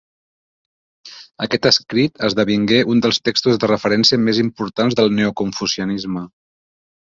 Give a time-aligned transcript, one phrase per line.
[1.45, 6.27] Aquest escrit esdevingué un dels textos de referència més importants del neoconfucianisme.